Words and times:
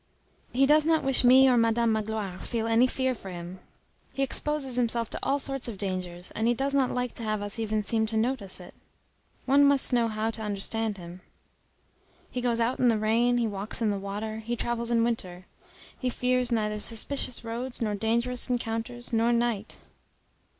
He 0.51 0.65
does 0.65 0.83
not 0.83 1.03
wish 1.03 1.23
me 1.23 1.47
or 1.47 1.57
Madame 1.57 1.91
Magloire 1.91 2.39
feel 2.39 2.65
any 2.65 2.87
fear 2.87 3.13
for 3.13 3.29
him. 3.29 3.59
He 4.15 4.23
exposes 4.23 4.75
himself 4.75 5.11
to 5.11 5.19
all 5.21 5.37
sorts 5.37 5.67
of 5.67 5.77
dangers, 5.77 6.31
and 6.31 6.47
he 6.47 6.55
does 6.55 6.73
not 6.73 6.89
like 6.91 7.13
to 7.13 7.23
have 7.23 7.43
us 7.43 7.59
even 7.59 7.83
seem 7.83 8.07
to 8.07 8.17
notice 8.17 8.59
it. 8.59 8.73
One 9.45 9.63
must 9.63 9.93
know 9.93 10.07
how 10.07 10.31
to 10.31 10.41
understand 10.41 10.97
him. 10.97 11.21
He 12.31 12.41
goes 12.41 12.59
out 12.59 12.79
in 12.79 12.87
the 12.87 12.97
rain, 12.97 13.37
he 13.37 13.45
walks 13.47 13.79
in 13.79 13.91
the 13.91 13.99
water, 13.99 14.39
he 14.39 14.55
travels 14.55 14.89
in 14.89 15.03
winter. 15.03 15.45
He 15.99 16.09
fears 16.09 16.51
neither 16.51 16.79
suspicious 16.79 17.43
roads 17.43 17.79
nor 17.79 17.93
dangerous 17.93 18.49
encounters, 18.49 19.13
nor 19.13 19.31
night. 19.31 19.77